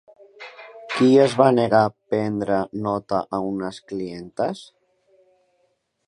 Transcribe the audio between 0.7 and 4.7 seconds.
Qui es va negar prendre nota a unes clientes?